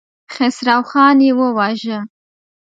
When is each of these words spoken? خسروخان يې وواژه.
خسروخان 0.33 1.17
يې 1.25 1.31
وواژه. 1.39 1.97